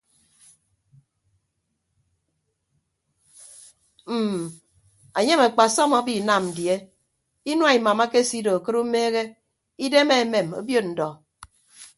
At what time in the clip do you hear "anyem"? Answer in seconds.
5.17-5.41